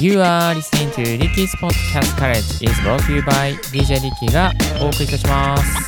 [0.00, 4.50] You are listening to Ricky's Podcast College is brought to you by DJ Ricky が
[4.82, 5.86] お送りいたします。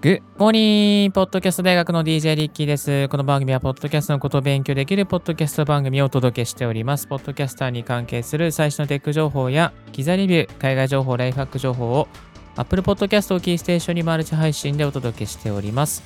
[0.00, 3.08] グッモーニーポッドキャスト大学の DJ リッキーです。
[3.08, 7.06] この番組はポッドキャストのことを勉強できるポッドキャスト番組をお届けしております。
[7.06, 12.08] ポッドキャスターに関係する最新のテック情報や機材レビュー、海外情報、ライフハック情報を
[12.56, 16.02] Apple Podcast をキーステーションにマルチ配信でお届けしております。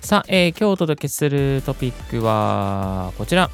[0.00, 3.50] さあ、えー今日お届けするトピックはこちら。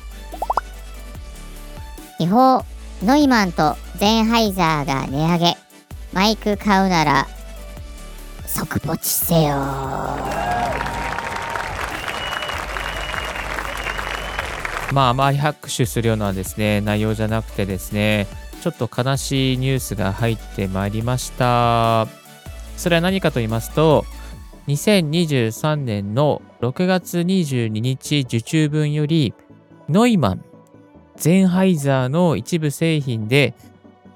[2.19, 2.64] 違法
[3.02, 5.56] ノイマンとゼンハイザーが値上げ
[6.12, 7.27] マイク買うなら
[8.47, 9.56] 即ポチせよ
[14.92, 18.28] まあ、あまり拍手するようなですね、内容じゃなくてですね、
[18.62, 22.23] ちょっと悲しいニュースが入ってまいりました。
[22.77, 24.05] それは何かと言いますと、
[24.69, 29.34] 2023年の6月22日受注分より、
[29.89, 30.44] ノイマン、
[31.17, 33.55] ゼンハイザーの一部製品で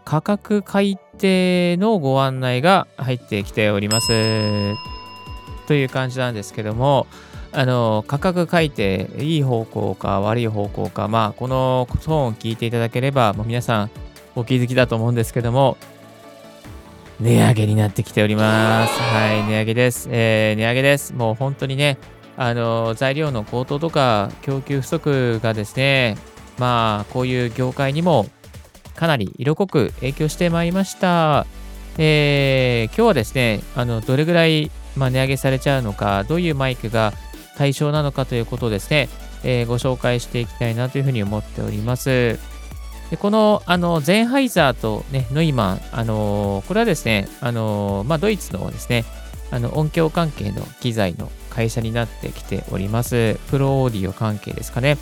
[0.05, 4.09] 価格改定のご案内が入ってきております。
[5.67, 7.07] という感じなんですけども、
[7.53, 13.91] あの価格改定、いい方向か悪い方向か、まあ、このトーンを聞いていただければ、もう皆さん
[14.35, 15.77] お気づきだと思うんですけども、
[17.21, 18.93] 値上げになってきております。
[19.01, 20.09] はい、値上げです。
[20.11, 21.15] えー値上げです。
[21.15, 21.99] もう本当にね、
[22.37, 26.17] あの材料の高騰とか供給不足がですね、
[26.59, 28.27] まあ、こういう業界にも
[28.95, 31.47] かなり色濃く影響してまいりました。
[31.99, 37.13] えー今日はですね、あのどれぐらい、まあ、値上げされちゃうのか、どういうマイクが
[37.57, 39.09] 対象なのかということをですね、
[39.43, 42.39] えーご紹介していきたいなというふうに思っております。
[43.11, 49.05] でこのあのゼンハイザーと、ね、ノイマン、あのこれはですね、あのまあ、ドイツのですね、
[49.51, 53.39] あの音響関係の機材の会社になってきております。
[53.49, 54.99] プロオーディオ関係ですかね。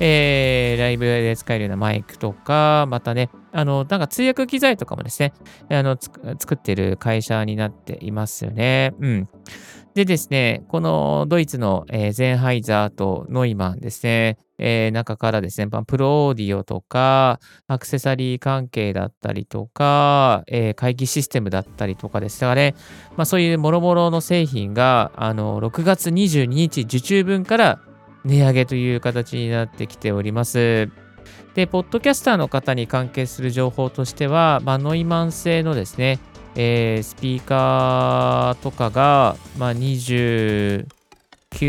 [0.00, 5.32] えーライブで使えるようなマイクとか、またね、あの、なんか通訳機材とかもですね、
[5.70, 8.92] あの、作ってる会社になっていますよね。
[9.00, 9.28] うん。
[9.94, 22.74] でですね、このドイツの、えーゼンハイザーとノイマンですね、えー中からですね、プロオーディオとか、アクセサリー関係だったりとか、えー会議システムだったりとかですね、
[23.16, 27.80] まあ、そういう諸々の製品が、あの、6月22日受注分から
[28.26, 30.90] 値上げという形になってきております。
[31.54, 36.18] で、ポッドキャスターの方に関係する情報としては、まあ、ノイマン製のですね、
[36.54, 40.86] えースピーカーとかが、まあ、29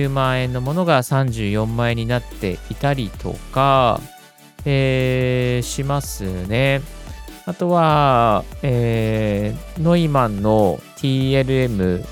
[0.09, 4.01] 万円のものが34万円になっていたりとか、
[4.65, 6.81] えーしますね。
[7.45, 12.03] あとは、えーノイマンの TLM102、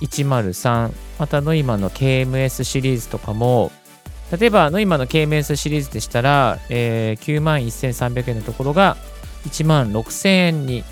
[0.00, 3.70] 103、またノイマンの KMS シリーズとかも、
[4.38, 8.96] 例えばノイマンの KMS シリーズでしたら、えー9万1300円のところが
[9.46, 10.84] 1万6000円に、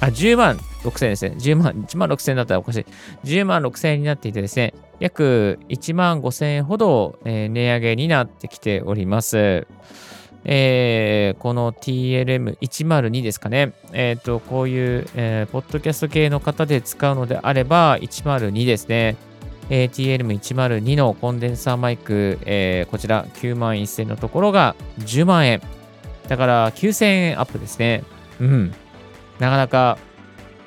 [0.00, 1.36] あ、10万6000円ですね。
[1.38, 2.86] 10万、1万6000円だったらおかしい。
[3.24, 9.66] 10万6000円になっていてですね、約1万5000円ほど、えー値上げになってきております。
[10.44, 13.72] えーこの TLM102 ですかね。
[13.92, 19.16] えっ、と、こういう、えーポッドキャスト系の方で使うのであれば、102ですね。
[19.70, 25.60] えー TLM102 のコンデンサーマイク、えーこちら9万1000のところが10万円。
[26.28, 28.02] だから9000円アップですね。
[28.40, 28.74] うん。
[29.38, 29.98] なかなか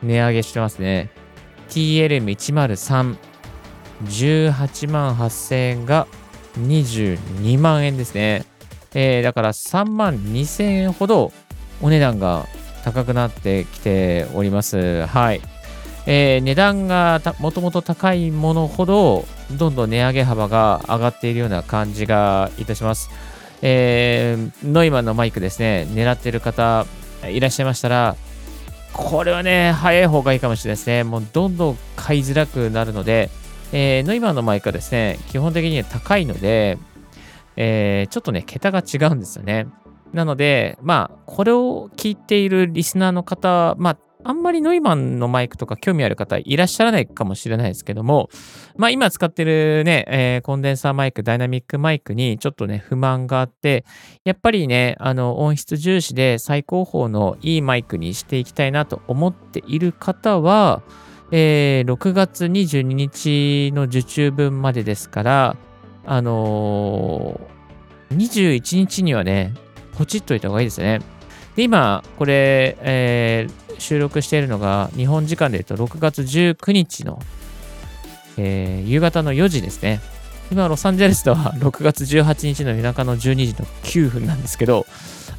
[0.04, 1.10] 値上げしてますね。
[1.70, 3.16] TLM103、
[4.06, 6.08] 18万8000円が
[6.60, 8.46] 22万円ですね。
[8.94, 11.32] えーだから3万2000円ほど
[11.82, 12.46] お値段が
[12.84, 15.06] 高くなってきております。
[15.06, 15.42] はい。
[16.06, 23.10] えー値段がもともと高いものほど、どんどん値上げ幅が上がっているような感じがいたします。
[23.62, 26.86] えーノイマンのマイクですね、狙ってる方
[27.30, 28.16] いらっしゃいましたら、
[28.94, 31.04] これはね、早い方がいいかもしれないですね。
[31.04, 33.30] もうどんどん買いづらくなるので、
[33.72, 36.78] えーノイマンのマイクはですね、基本的には高いので、
[37.56, 39.68] えーちょっとね、桁が違うんですよね。
[40.14, 48.30] なので、まあ、これを聞いているリスナーの方、まあ、あんまりノイマンのマイクとか興味ある方いらっしゃらないかもしれないですけども、
[48.76, 53.86] まあ今使ってるね、えーコンデンサーマイク、ダイナミックマイクにちょっとね、不満があって、
[54.26, 60.82] やっぱりね、あの、音質重視で最高峰のいいマイクにしていきたいなと思っている方は、
[61.32, 65.58] えー6月22日の受注分までですから、
[66.06, 69.54] あのー21日にはね、
[69.98, 71.00] ポチっといた方がいいですね。
[71.60, 77.22] で、今、これ、えー収録しているのが、日本時間で言うと6月19日の、
[78.38, 80.00] えー夕方の4時ですね。
[80.52, 84.86] 今、ロサンゼルスでは6月18日の夜中の12時の9分なんですけど、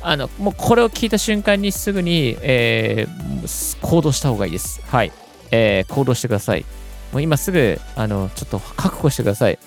[0.03, 4.83] あの、もうこれを聞いた瞬間にすぐに、えー行動した方がいいです。
[4.87, 5.13] はい。
[5.51, 6.67] えー行動してください。
[7.13, 9.59] もう今すぐ、あの、ちょっと覚悟してください。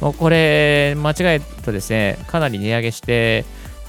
[0.00, 3.44] もうこれ、間違えるとですね、かなり値上げして、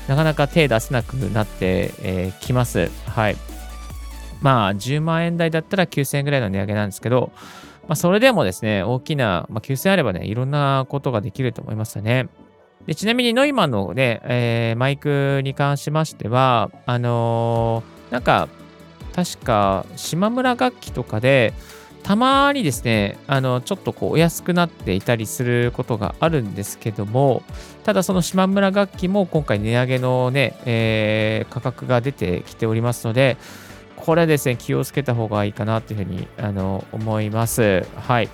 [0.07, 2.89] なかなか手出せなくなってき、ます。
[3.05, 3.37] はい。
[4.41, 7.31] まあ、10万円台だったら9000円ぐらいの値上げなんですけど、
[7.87, 12.29] まあ、それでもですね、大きな、まあ、9000円あればね、いろんなことができると思いますよね。
[12.87, 18.49] でちなみにノイマンのね、えーマイクに関しましては、あのーなんか、
[19.13, 21.53] 確か、島村楽器とかで、
[22.03, 27.43] たまにですね、あの、ちょっとこう、お安くなっていたりすることがあるんですけども、
[27.83, 33.37] ただその島村楽器も今回値上げのね、えー価格が出てきておりますので、
[33.95, 37.85] これですね、気をつけた方がいいかなというふうにあの思います。
[37.95, 38.29] はい。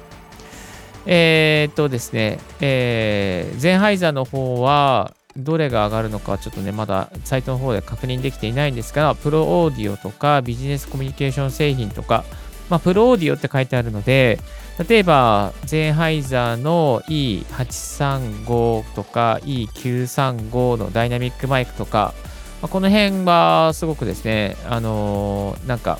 [1.05, 12.23] えーっとですね、えーゼンハイザーの方は、どれが上がるのかちょっとね、まだサイトの方で確認できていないんですが、プロオーディオとかビジネスコミュニケーション製品とか、
[12.69, 14.39] まあ、プロオーディオって書いてあるので、
[14.87, 22.13] 例えば、ゼンハイザーの E835 とか E935 のダイナミックマイクとか、
[22.61, 25.99] まあこの辺はすごくですね、あのーなんか、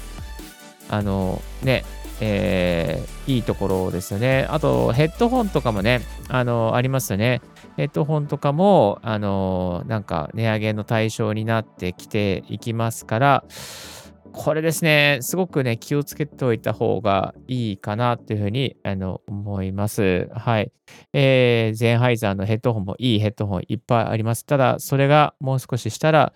[0.90, 1.86] あのーね、
[2.19, 4.48] えーいいところですよね。
[4.50, 7.42] あと、ヘッドホンとかもね、あのーありますよね。
[7.78, 13.44] ヘッドホンとかも、あのなんか値上げの対象になってきていきますから、
[14.39, 20.30] これですね、すごくね、気をつけておいた方がいいかなというふうにあの思います。
[20.31, 20.72] はい。
[21.12, 24.45] えーゼンハイザーのヘッドホンもいいヘッドホンいっぱいあります。
[24.45, 26.34] ただ、それがもう少ししたら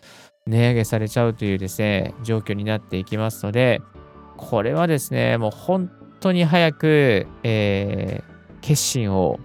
[0.47, 3.81] 値上げされちゃうというですね、状況になっていきますので、
[4.35, 8.31] これはですね、もう本当に早く、えー
[8.61, 9.39] 決心を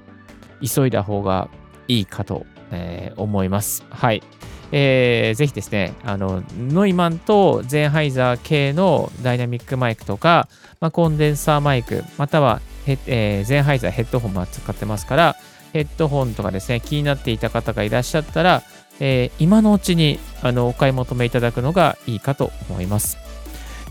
[0.60, 1.48] 急いだ方が
[1.88, 3.84] いいかと、えー思います。
[3.90, 4.22] はい。
[4.72, 10.48] えーぜひですね、あの、ノイマンとゼンハイザー系のダイナミックマイクとか、
[10.80, 15.36] まあ、コンデンサーマイク、またはヘ、えーゼンハイザーヘッドホンも使ってますから、
[15.72, 18.62] ヘッドホンとかですね、気になっていた方がいらっしゃったら、
[19.00, 23.25] えー今のうちにあのお買い求めいただくのがいいかと思います。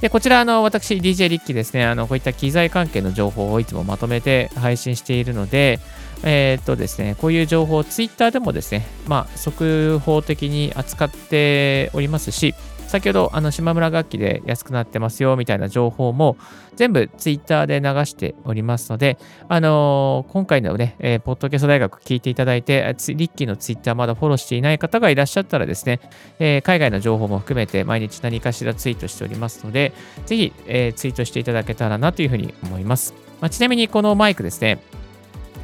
[0.02, 5.80] で、こちら、あの、私、DJ リッキーですね、あの、こういった機材関係の情報をいつもまとめて配信しているので、
[6.24, 12.56] えーっとですね、こういう情報を Twitter でもですね、まあ、速報的に扱っておりますし、
[12.96, 16.38] 先ほど、あの、島村楽器で安くなってますよ、みたいな情報も、
[16.78, 19.18] 全部 Twitter で流しておりますので、
[19.50, 26.00] あのー今回のね、えーポッドキャスト大学聞いていただいて、リッキーの Twitter まだフォローしていない方がいらっしゃったらですね、
[26.40, 29.92] えー海外の情報も含めて毎日何かしらツイートしておりますので、
[30.26, 33.14] ぜひ、えツイートしていただけたらなというふうに思います。
[33.42, 34.80] まあ、ちなみにこのマイクですね、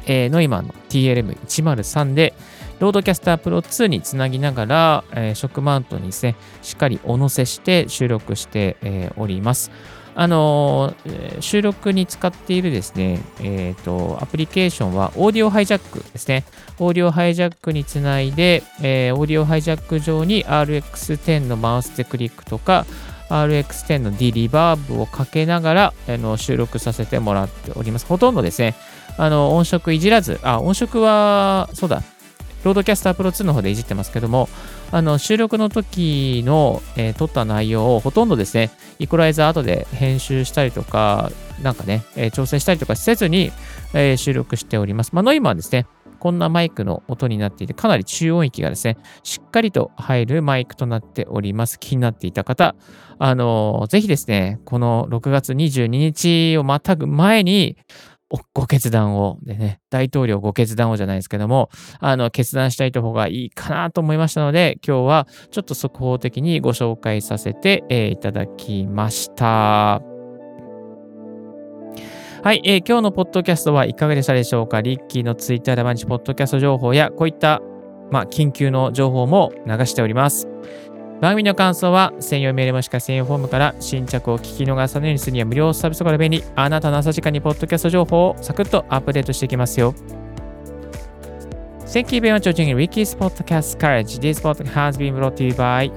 [0.06, 2.34] えーノイマンの TLM103 で、
[2.82, 9.70] RODECaster Pro 2につなぎながら、えー、ショックマウントにですね、しっかりお乗せして収録して、えーおります。
[10.16, 16.44] あのー収録に使っているですね、えーと、アプリケーションは Audio Hijack ですね。
[16.80, 22.84] Audio Hijack につないで、えー Audio Hijack 上に RX10 の Mouth De-click とか、
[23.28, 28.06] RX10 の D リバーブをかけながらあの収録させてもらっております。
[28.06, 28.74] ほとんどですね、
[29.18, 32.02] あの音色いじらず、あ、音色は、そうだ、
[32.64, 34.48] RODECaster Pro 2の方でいじってますけども、
[34.90, 41.30] あの収録の時の、えー撮った内容をほとんどですね、イコライザー後で編集したりとか、
[41.62, 43.52] なんかね、えー調整したりとかせずに、
[43.94, 45.10] えー収録しております。
[45.12, 45.86] まあ、ノイマンはですね、
[46.18, 51.80] こんなマイクの音になっていて、かなり中音域がですね、しっかりと入るマイクとなっております。
[51.80, 52.76] 気になっていた方、
[53.18, 57.76] あのーぜひですね、この6月22日をまたぐ前に、
[58.54, 61.68] ご決断を、でね、大統領ご決断をじゃないですけども、
[62.00, 70.00] あの、決断したいと方がいいかなと思いましたので、今日はちょっと速報的にご紹介させて、えーいただきました。
[72.42, 74.80] はい、えー今日のポッドキャストはいかがでしたでしょうか？
[74.80, 77.60] リッキーのツイッターで毎日ポッドキャスト情報や、こういった、
[78.10, 80.48] まあ、緊急の情報も流しております。
[81.22, 86.42] 番組の感想は専用メールもしくは専用フォームから新着を聞き逃さないようにするには無料サービスから便利。
[86.56, 89.94] あなたの朝時間にポッドキャスト情報をサクッとアップデートしていきますよ。
[91.86, 94.18] Thank you very much for joining Ricky's Podcast Courage.
[94.18, 95.92] This podcast has been brought to you by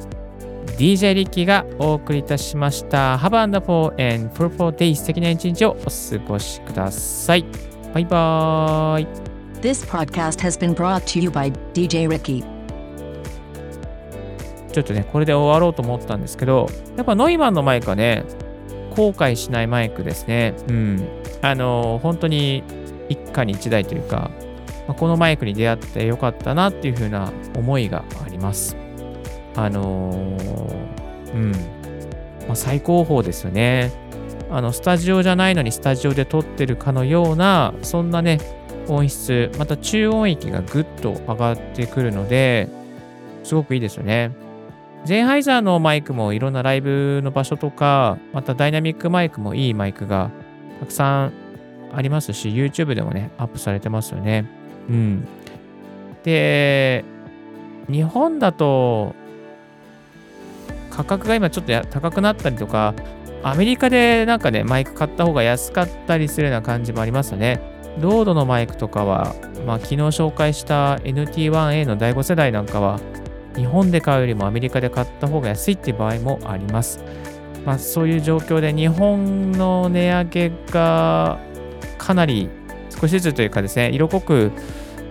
[0.77, 3.17] DJ リッキーがお送りいたしました。
[3.17, 4.95] Have a wonderful and fruitful day.
[4.95, 7.43] 素敵な一日をお過ごしください。
[7.95, 9.07] バイバーイ。
[9.61, 12.54] This podcast has been brought to you by DJ Ricky.
[14.75, 16.67] ちょっとね、これで終わろうと思ったんですけど、
[16.97, 18.25] やっぱノイマンのマイクはね、
[18.93, 20.53] 後悔しないマイクですね。
[20.67, 21.07] うん。
[21.41, 22.61] あの、本当に
[23.07, 24.31] 一家に一台というか、
[24.89, 28.75] ま、このマイクに出会ってよかったなっていう風な思いがあります。
[29.55, 31.51] あのー、うん。
[31.51, 31.57] ま
[32.51, 33.93] あ、最高峰ですよね。
[34.51, 38.39] あの、スタジオじゃないのにスタジオで撮ってるかのような、そんなね、
[38.89, 42.67] 音質、また中音域がぐっと上がってくるので、
[43.45, 44.31] すごくいいですよね。
[45.05, 50.31] ゼンハイザーのマイクもいろんなライブの場所とか、またダイナミックマイクもいいマイクが
[50.79, 51.33] たくさん
[51.93, 54.49] ありますし、YouTube でもね、アップされてますよね。
[54.89, 55.27] うん。
[56.23, 57.05] で、
[57.87, 59.13] 日本だと、
[60.89, 62.95] 価格が今ちょっと高くなったりとか、
[63.43, 67.59] アメリカでなんかね、マイク買った方が安かったりするような感じもありますよね。
[67.99, 69.35] ロードのマイクとかは、
[69.67, 72.99] まあ、昨日紹介した NT1A の第5世代なんかは、
[73.55, 77.03] 日本で買うよりもアメリカで買った方が安いっていう場合もあります。
[77.65, 81.39] まあ、そういう状況で日本の値上げが
[81.97, 82.49] かなり
[82.89, 84.51] 少しずつというかですね、色濃く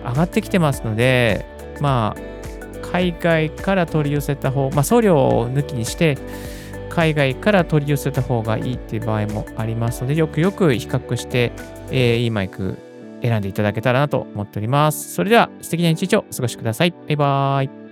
[0.03, 1.45] 上がってきてますので、
[1.81, 6.17] まあ、海外から取り寄せた方、まあ、送料を抜きにして、
[6.89, 11.51] 海外から取り寄せた方がいいっていう場合もありますので、よくよく比較して、
[11.91, 12.77] えー、いいマイク
[13.21, 15.13] 選んでいただけたらなと思っております。
[15.13, 16.91] それでは素敵な一日をお過ごしください。
[16.91, 17.84] バイバーイ。